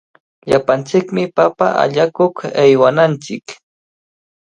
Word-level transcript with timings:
Llapanchikmi 0.49 1.23
papa 1.37 1.67
allakuq 1.83 2.35
aywananchik. 2.61 3.45